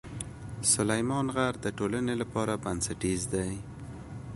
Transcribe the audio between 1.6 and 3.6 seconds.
د ټولنې لپاره بنسټیز دی.